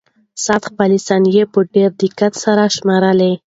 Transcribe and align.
ساعت 0.43 0.63
خپلې 0.69 0.97
ثانیې 1.07 1.43
په 1.53 1.59
ډېر 1.73 1.89
دقت 2.01 2.33
سره 2.43 2.63
شمارلې. 2.75 3.33